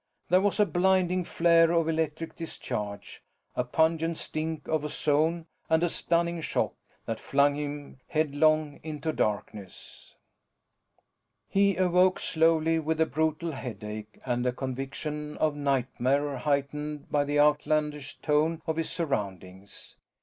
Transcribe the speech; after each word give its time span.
There 0.29 0.41
was 0.41 0.59
a 0.59 0.65
blinding 0.65 1.23
flare 1.23 1.71
of 1.71 1.87
electric 1.87 2.35
discharge, 2.35 3.21
a 3.55 3.63
pungent 3.63 4.17
stink 4.17 4.67
of 4.67 4.83
ozone 4.83 5.45
and 5.69 5.83
a 5.83 5.89
stunning 5.89 6.41
shock 6.41 6.73
that 7.05 7.19
flung 7.19 7.53
him 7.53 7.99
headlong 8.07 8.79
into 8.81 9.13
darkness. 9.13 10.15
He 11.47 11.77
awoke 11.77 12.17
slowly 12.17 12.79
with 12.79 12.99
a 12.99 13.05
brutal 13.05 13.51
headache 13.51 14.19
and 14.25 14.43
a 14.47 14.51
conviction 14.51 15.37
of 15.37 15.55
nightmare 15.55 16.35
heightened 16.37 17.11
by 17.11 17.23
the 17.23 17.39
outlandish 17.39 18.17
tone 18.23 18.63
of 18.65 18.77
his 18.77 18.89
surroundings. 18.89 19.97